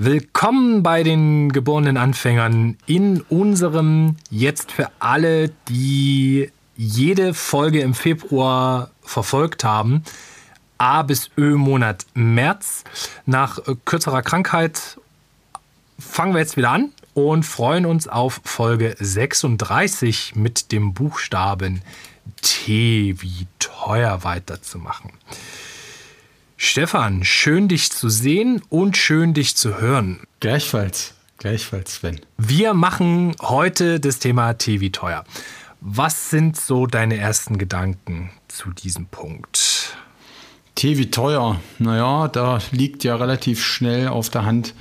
[0.00, 8.92] Willkommen bei den geborenen Anfängern in unserem jetzt für alle, die jede Folge im Februar
[9.02, 10.04] verfolgt haben,
[10.78, 12.84] A bis Ö Monat März.
[13.26, 15.00] Nach kürzerer Krankheit
[15.98, 21.82] fangen wir jetzt wieder an und freuen uns auf Folge 36 mit dem Buchstaben
[22.40, 25.10] T wie teuer weiterzumachen.
[26.60, 30.18] Stefan, schön dich zu sehen und schön dich zu hören.
[30.40, 32.20] Gleichfalls, gleichfalls, Sven.
[32.36, 35.22] Wir machen heute das Thema wie teuer.
[35.80, 39.96] Was sind so deine ersten Gedanken zu diesem Punkt?
[40.82, 41.60] Wie teuer.
[41.78, 44.74] Naja, da liegt ja relativ schnell auf der Hand,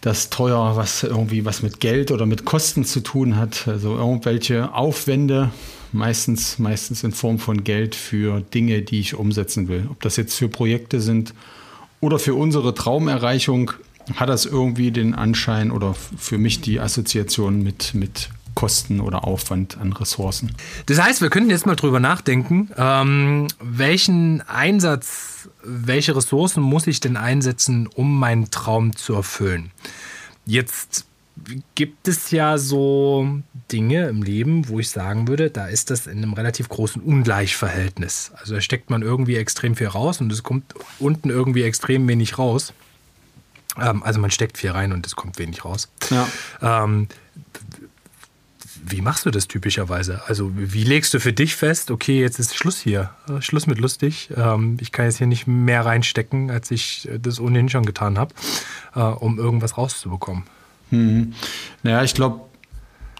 [0.00, 3.68] dass teuer was irgendwie was mit Geld oder mit Kosten zu tun hat.
[3.68, 5.52] Also irgendwelche Aufwände,
[5.94, 9.86] meistens, meistens in Form von Geld für Dinge, die ich umsetzen will.
[9.90, 11.32] Ob das jetzt für Projekte sind
[12.00, 13.72] oder für unsere Traumerreichung,
[14.16, 19.78] hat das irgendwie den Anschein oder für mich die Assoziation mit, mit Kosten oder Aufwand
[19.78, 20.52] an Ressourcen.
[20.86, 27.00] Das heißt, wir könnten jetzt mal drüber nachdenken, ähm, welchen Einsatz, welche Ressourcen muss ich
[27.00, 29.70] denn einsetzen, um meinen Traum zu erfüllen?
[30.44, 31.06] Jetzt
[31.74, 33.28] gibt es ja so
[33.72, 38.32] Dinge im Leben, wo ich sagen würde, da ist das in einem relativ großen Ungleichverhältnis.
[38.36, 42.38] Also da steckt man irgendwie extrem viel raus und es kommt unten irgendwie extrem wenig
[42.38, 42.72] raus.
[43.80, 45.90] Ähm, also man steckt viel rein und es kommt wenig raus.
[46.10, 46.28] Ja.
[46.62, 47.08] Ähm,
[48.86, 50.22] wie machst du das typischerweise?
[50.26, 54.28] Also wie legst du für dich fest, okay, jetzt ist Schluss hier, Schluss mit lustig.
[54.36, 58.34] Ähm, ich kann jetzt hier nicht mehr reinstecken, als ich das ohnehin schon getan habe,
[58.94, 60.44] äh, um irgendwas rauszubekommen.
[60.94, 61.34] Mhm.
[61.82, 62.40] Naja, ich glaube,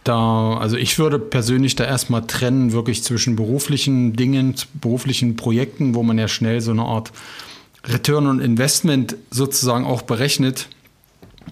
[0.04, 6.02] da, also ich würde persönlich da erstmal trennen, wirklich zwischen beruflichen Dingen, beruflichen Projekten, wo
[6.02, 7.10] man ja schnell so eine Art
[7.86, 10.68] Return on Investment sozusagen auch berechnet.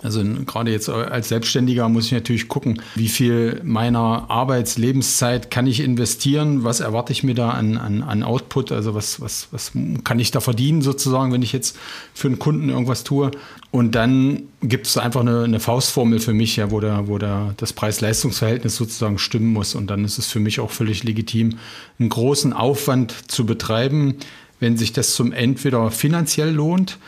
[0.02, 5.80] Also gerade jetzt als Selbstständiger muss ich natürlich gucken, wie viel meiner Arbeitslebenszeit kann ich
[5.80, 9.72] investieren, was erwarte ich mir da an, an, an Output, also was, was, was
[10.04, 11.76] kann ich da verdienen sozusagen, wenn ich jetzt
[12.14, 13.30] für einen Kunden irgendwas tue.
[13.70, 17.54] Und dann gibt es einfach eine, eine, Faustformel für mich, ja, wo, der, wo der,
[17.56, 19.74] das Preis-Leistungs-Verhältnis sozusagen stimmen muss.
[19.74, 21.58] Und dann ist es für mich auch völlig legitim,
[21.98, 24.16] einen großen Aufwand zu betreiben,
[24.60, 26.98] wenn sich das zum entweder finanziell lohnt,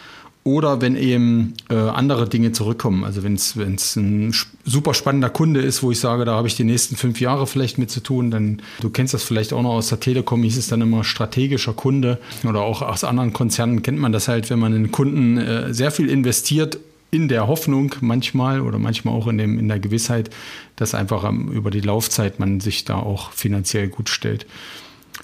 [0.44, 3.02] oder wenn eben äh, andere Dinge zurückkommen.
[3.02, 3.56] Also wenn es
[3.96, 4.34] ein
[4.64, 7.78] super spannender Kunde ist, wo ich sage, da habe ich die nächsten fünf Jahre vielleicht
[7.78, 10.68] mit zu tun, dann, du kennst das vielleicht auch noch aus der Telekom, hieß es
[10.68, 14.74] dann immer strategischer Kunde oder auch aus anderen Konzernen kennt man das halt, wenn man
[14.74, 16.78] in Kunden äh, sehr viel investiert
[17.10, 20.28] in der Hoffnung manchmal oder manchmal auch in, dem, in der Gewissheit,
[20.76, 24.46] dass einfach ähm, über die Laufzeit man sich da auch finanziell gut stellt.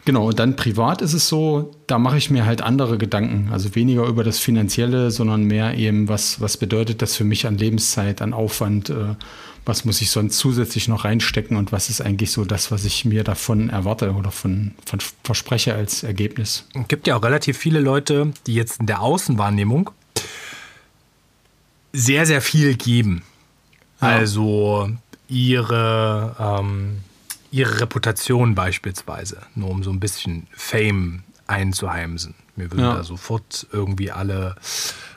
[0.05, 3.51] Genau, und dann privat ist es so, da mache ich mir halt andere Gedanken.
[3.53, 7.59] Also weniger über das Finanzielle, sondern mehr eben, was, was bedeutet das für mich an
[7.59, 9.15] Lebenszeit, an Aufwand, äh,
[9.67, 13.05] was muss ich sonst zusätzlich noch reinstecken und was ist eigentlich so das, was ich
[13.05, 16.67] mir davon erwarte oder von, von verspreche als Ergebnis.
[16.75, 19.91] Es gibt ja auch relativ viele Leute, die jetzt in der Außenwahrnehmung
[21.93, 23.23] sehr, sehr viel geben.
[24.01, 24.09] Ja.
[24.09, 24.91] Also
[25.29, 26.99] ihre ähm,
[27.51, 32.35] ihre Reputation beispielsweise, nur um so ein bisschen Fame einzuheimsen.
[32.57, 32.95] Mir würden ja.
[32.95, 34.55] da sofort irgendwie alle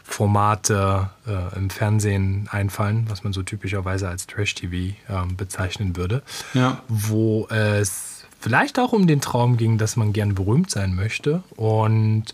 [0.03, 4.95] Formate äh, im Fernsehen einfallen, was man so typischerweise als Trash-TV äh,
[5.35, 6.23] bezeichnen würde,
[6.53, 6.81] ja.
[6.87, 12.25] wo es vielleicht auch um den Traum ging, dass man gern berühmt sein möchte und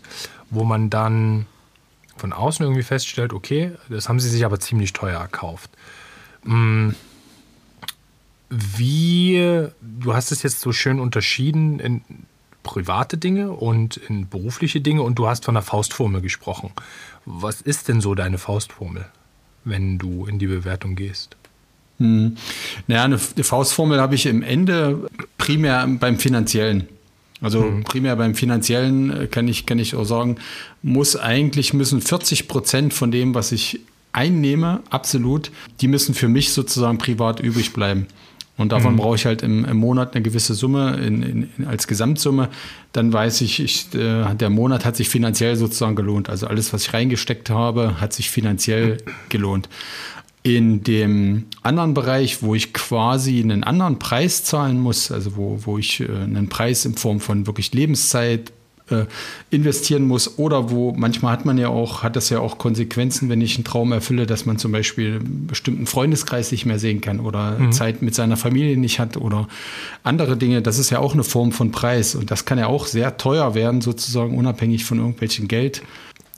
[0.50, 1.46] wo man dann
[2.16, 5.70] von außen irgendwie feststellt, okay, das haben sie sich aber ziemlich teuer erkauft.
[6.44, 6.94] Hm
[8.50, 12.02] wie, du hast es jetzt so schön unterschieden in
[12.62, 16.70] private Dinge und in berufliche Dinge und du hast von der Faustformel gesprochen.
[17.24, 19.06] Was ist denn so deine Faustformel,
[19.64, 21.36] wenn du in die Bewertung gehst?
[21.98, 22.36] Hm.
[22.86, 25.08] Naja, eine, Faustformel habe ich im Ende
[25.38, 26.88] primär beim Finanziellen.
[27.40, 27.84] Also hm.
[27.84, 30.36] primär beim Finanziellen äh, kann ich, kann ich auch sagen,
[30.82, 33.80] muss eigentlich müssen 40 Prozent von dem, was ich
[34.12, 35.50] einnehme, absolut,
[35.80, 38.06] die müssen für mich sozusagen privat übrig bleiben.
[38.60, 38.98] Und davon mhm.
[38.98, 41.22] brauche ich halt im, im, Monat eine gewisse Summe in,
[41.56, 42.50] in, als Gesamtsumme.
[42.92, 46.28] Dann weiß ich, ich äh, der Monat hat sich finanziell sozusagen gelohnt.
[46.28, 48.98] Also alles, was ich reingesteckt habe, hat sich finanziell
[49.30, 49.70] gelohnt.
[50.42, 55.78] In dem anderen Bereich, wo ich quasi einen anderen Preis zahlen muss, also wo, wo
[55.78, 58.52] ich äh, einen Preis in Form von wirklich Lebenszeit,
[58.90, 59.06] äh,
[59.50, 63.40] investieren muss oder wo manchmal hat man ja auch, hat das ja auch Konsequenzen, wenn
[63.40, 67.20] ich einen Traum erfülle, dass man zum Beispiel einen bestimmten Freundeskreis nicht mehr sehen kann
[67.20, 67.72] oder mhm.
[67.72, 69.48] Zeit mit seiner Familie nicht hat oder
[70.02, 70.62] andere Dinge.
[70.62, 73.54] Das ist ja auch eine Form von Preis und das kann ja auch sehr teuer
[73.54, 75.82] werden, sozusagen unabhängig von irgendwelchem Geld.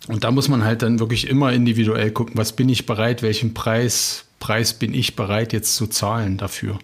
[0.09, 3.55] Und da muss man halt dann wirklich immer individuell gucken, was bin ich bereit, welchen
[3.55, 6.79] Preis, Preis bin ich bereit jetzt zu zahlen dafür.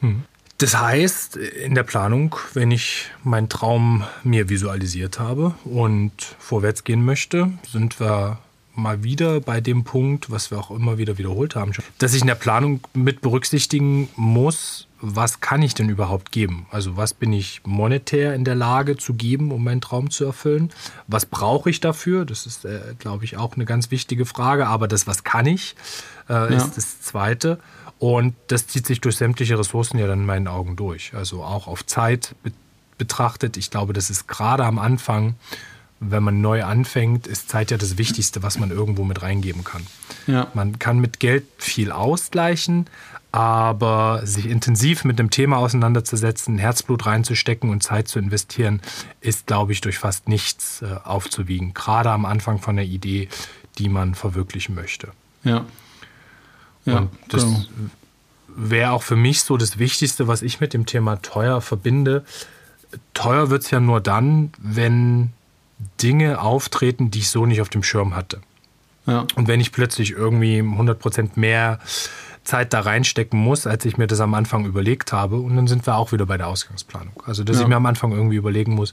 [0.00, 0.22] Mhm.
[0.60, 7.02] Das heißt, in der Planung, wenn ich meinen Traum mir visualisiert habe und vorwärts gehen
[7.02, 8.38] möchte, sind wir
[8.74, 12.26] mal wieder bei dem Punkt, was wir auch immer wieder wiederholt haben, dass ich in
[12.26, 16.66] der Planung mit berücksichtigen muss, was kann ich denn überhaupt geben?
[16.70, 20.70] Also was bin ich monetär in der Lage zu geben, um meinen Traum zu erfüllen?
[21.06, 22.26] Was brauche ich dafür?
[22.26, 24.66] Das ist, äh, glaube ich, auch eine ganz wichtige Frage.
[24.66, 25.74] Aber das, was kann ich,
[26.28, 26.46] äh, ja.
[26.48, 27.58] ist das Zweite.
[28.00, 31.12] Und das zieht sich durch sämtliche Ressourcen ja dann in meinen Augen durch.
[31.14, 32.34] Also auch auf Zeit
[32.96, 33.58] betrachtet.
[33.58, 35.34] Ich glaube, das ist gerade am Anfang,
[36.00, 39.86] wenn man neu anfängt, ist Zeit ja das Wichtigste, was man irgendwo mit reingeben kann.
[40.26, 40.46] Ja.
[40.54, 42.86] Man kann mit Geld viel ausgleichen,
[43.32, 48.80] aber sich intensiv mit dem Thema auseinanderzusetzen, Herzblut reinzustecken und Zeit zu investieren,
[49.20, 51.74] ist, glaube ich, durch fast nichts äh, aufzuwiegen.
[51.74, 53.28] Gerade am Anfang von der Idee,
[53.76, 55.08] die man verwirklichen möchte.
[55.44, 55.66] Ja,
[56.84, 57.64] ja, und das genau.
[58.48, 62.24] wäre auch für mich so das Wichtigste, was ich mit dem Thema teuer verbinde.
[63.14, 65.30] Teuer wird es ja nur dann, wenn
[66.02, 68.40] Dinge auftreten, die ich so nicht auf dem Schirm hatte.
[69.06, 69.26] Ja.
[69.34, 71.78] Und wenn ich plötzlich irgendwie 100% mehr
[72.44, 75.36] Zeit da reinstecken muss, als ich mir das am Anfang überlegt habe.
[75.36, 77.22] Und dann sind wir auch wieder bei der Ausgangsplanung.
[77.26, 77.62] Also, dass ja.
[77.62, 78.92] ich mir am Anfang irgendwie überlegen muss,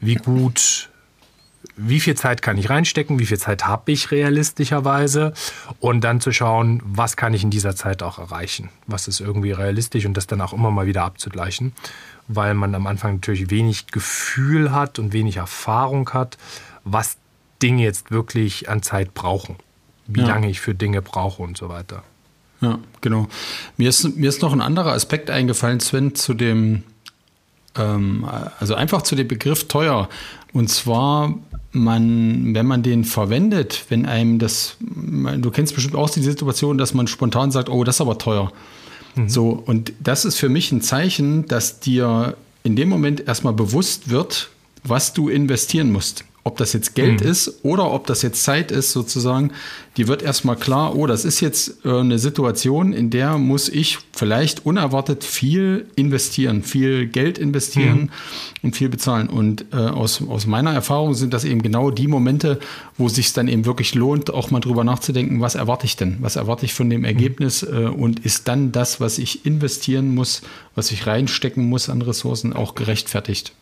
[0.00, 0.90] wie gut
[1.76, 5.32] wie viel Zeit kann ich reinstecken, wie viel Zeit habe ich realistischerweise
[5.80, 9.52] und dann zu schauen, was kann ich in dieser Zeit auch erreichen, was ist irgendwie
[9.52, 11.72] realistisch und das dann auch immer mal wieder abzugleichen,
[12.26, 16.38] weil man am Anfang natürlich wenig Gefühl hat und wenig Erfahrung hat,
[16.84, 17.16] was
[17.62, 19.56] Dinge jetzt wirklich an Zeit brauchen,
[20.06, 20.28] wie ja.
[20.28, 22.02] lange ich für Dinge brauche und so weiter.
[22.60, 23.28] Ja, genau.
[23.76, 26.82] Mir ist, mir ist noch ein anderer Aspekt eingefallen, Sven, zu dem,
[27.78, 28.26] ähm,
[28.58, 30.08] also einfach zu dem Begriff teuer.
[30.52, 31.34] Und zwar
[31.72, 36.94] man, wenn man den verwendet, wenn einem das, du kennst bestimmt auch die Situation, dass
[36.94, 38.52] man spontan sagt, oh, das ist aber teuer.
[39.14, 39.28] Mhm.
[39.28, 44.08] So, und das ist für mich ein Zeichen, dass dir in dem Moment erstmal bewusst
[44.10, 44.50] wird,
[44.84, 47.30] was du investieren musst ob das jetzt Geld mhm.
[47.30, 49.52] ist oder ob das jetzt Zeit ist, sozusagen,
[49.98, 53.98] die wird erstmal klar, oh, das ist jetzt äh, eine Situation, in der muss ich
[54.12, 58.10] vielleicht unerwartet viel investieren, viel Geld investieren mhm.
[58.62, 59.28] und viel bezahlen.
[59.28, 62.58] Und äh, aus, aus meiner Erfahrung sind das eben genau die Momente,
[62.96, 66.16] wo es sich dann eben wirklich lohnt, auch mal drüber nachzudenken, was erwarte ich denn?
[66.20, 67.60] Was erwarte ich von dem Ergebnis?
[67.62, 67.76] Mhm.
[67.76, 70.40] Äh, und ist dann das, was ich investieren muss,
[70.74, 73.52] was ich reinstecken muss an Ressourcen, auch gerechtfertigt?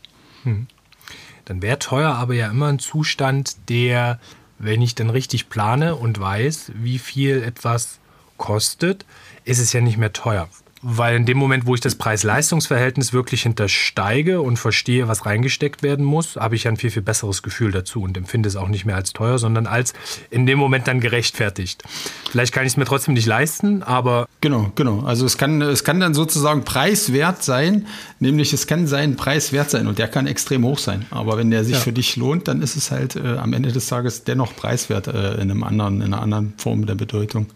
[1.46, 4.20] Dann wäre teuer aber ja immer ein Zustand, der,
[4.58, 8.00] wenn ich dann richtig plane und weiß, wie viel etwas
[8.36, 9.06] kostet,
[9.44, 10.48] ist es ja nicht mehr teuer.
[10.88, 16.04] Weil in dem Moment, wo ich das Preis-Leistungs-Verhältnis wirklich hintersteige und verstehe, was reingesteckt werden
[16.04, 18.94] muss, habe ich ein viel, viel besseres Gefühl dazu und empfinde es auch nicht mehr
[18.94, 19.94] als teuer, sondern als
[20.30, 21.82] in dem Moment dann gerechtfertigt.
[22.30, 24.28] Vielleicht kann ich es mir trotzdem nicht leisten, aber.
[24.40, 25.00] Genau, genau.
[25.00, 27.88] Also es kann, es kann dann sozusagen preiswert sein,
[28.20, 31.04] nämlich es kann seinen Preis wert sein und der kann extrem hoch sein.
[31.10, 31.80] Aber wenn der sich ja.
[31.80, 35.34] für dich lohnt, dann ist es halt äh, am Ende des Tages dennoch preiswert äh,
[35.34, 37.46] in, einem anderen, in einer anderen Form der Bedeutung.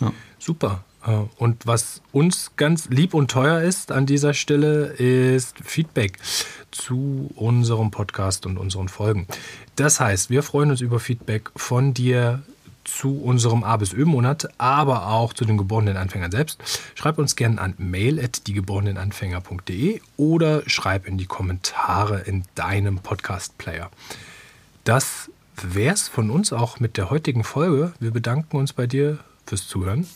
[0.00, 0.12] Ja.
[0.38, 0.84] Super.
[1.06, 6.18] Äh, und was uns ganz lieb und teuer ist an dieser Stelle, ist Feedback
[6.70, 9.26] zu unserem Podcast und unseren Folgen.
[9.76, 12.42] Das heißt, wir freuen uns über Feedback von dir
[12.84, 16.60] zu unserem A bis Ö-Monat, aber auch zu den geborenen Anfängern selbst.
[16.94, 23.90] Schreib uns gerne an mail.diegeborенenanfänger.de oder schreib in die Kommentare in deinem Podcast-Player.
[24.84, 25.30] Das
[25.62, 27.92] wäre es von uns auch mit der heutigen Folge.
[28.00, 30.06] Wir bedanken uns bei dir fürs Zuhören.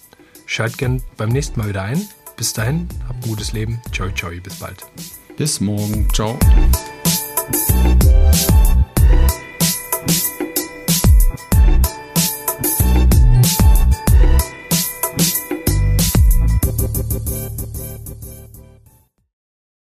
[0.46, 2.08] Schalt gern beim nächsten Mal wieder ein.
[2.36, 3.80] Bis dahin, habt ein gutes Leben.
[3.92, 4.84] Ciao, ciao, bis bald.
[5.36, 6.08] Bis morgen.
[6.12, 6.38] Ciao.